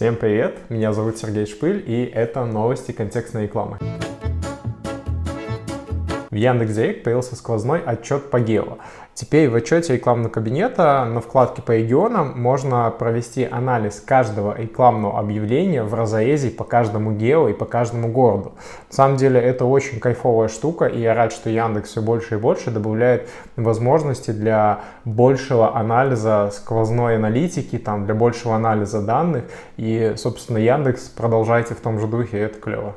Всем 0.00 0.16
привет, 0.16 0.56
меня 0.70 0.94
зовут 0.94 1.18
Сергей 1.18 1.44
Шпыль 1.44 1.84
и 1.86 2.06
это 2.06 2.46
новости 2.46 2.90
контекстной 2.90 3.42
рекламы. 3.42 3.78
В 6.30 6.36
Яндекс.Директ 6.36 7.02
появился 7.02 7.34
сквозной 7.34 7.80
отчет 7.80 8.30
по 8.30 8.38
гео. 8.38 8.78
Теперь 9.14 9.50
в 9.50 9.56
отчете 9.56 9.94
рекламного 9.94 10.30
кабинета 10.30 11.04
на 11.04 11.20
вкладке 11.20 11.60
по 11.60 11.72
регионам 11.72 12.40
можно 12.40 12.88
провести 12.90 13.44
анализ 13.44 14.00
каждого 14.00 14.56
рекламного 14.56 15.18
объявления 15.18 15.82
в 15.82 15.92
разрезе 15.92 16.50
по 16.50 16.62
каждому 16.62 17.10
гео 17.12 17.48
и 17.48 17.52
по 17.52 17.64
каждому 17.64 18.12
городу. 18.12 18.52
На 18.90 18.94
самом 18.94 19.16
деле 19.16 19.40
это 19.40 19.64
очень 19.64 19.98
кайфовая 19.98 20.46
штука, 20.46 20.86
и 20.86 21.00
я 21.00 21.14
рад, 21.14 21.32
что 21.32 21.50
Яндекс 21.50 21.90
все 21.90 22.00
больше 22.00 22.36
и 22.36 22.38
больше 22.38 22.70
добавляет 22.70 23.28
возможности 23.56 24.30
для 24.30 24.82
большего 25.04 25.76
анализа 25.76 26.50
сквозной 26.52 27.16
аналитики, 27.16 27.76
там, 27.76 28.06
для 28.06 28.14
большего 28.14 28.54
анализа 28.54 29.02
данных. 29.02 29.44
И, 29.76 30.14
собственно, 30.16 30.58
Яндекс 30.58 31.08
продолжайте 31.08 31.74
в 31.74 31.80
том 31.80 31.98
же 31.98 32.06
духе, 32.06 32.38
это 32.38 32.60
клево. 32.60 32.94